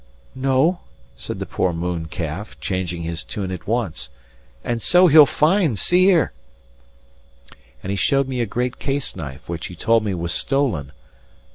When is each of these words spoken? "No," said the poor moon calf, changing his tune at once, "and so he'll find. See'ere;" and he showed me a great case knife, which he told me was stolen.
"No," 0.33 0.79
said 1.15 1.37
the 1.37 1.45
poor 1.45 1.73
moon 1.73 2.07
calf, 2.07 2.59
changing 2.59 3.03
his 3.03 3.23
tune 3.23 3.51
at 3.51 3.67
once, 3.67 4.09
"and 4.63 4.81
so 4.81 5.05
he'll 5.05 5.27
find. 5.27 5.77
See'ere;" 5.77 6.33
and 7.83 7.91
he 7.91 7.95
showed 7.95 8.27
me 8.27 8.41
a 8.41 8.47
great 8.47 8.79
case 8.79 9.15
knife, 9.15 9.47
which 9.47 9.67
he 9.67 9.75
told 9.75 10.03
me 10.03 10.15
was 10.15 10.33
stolen. 10.33 10.91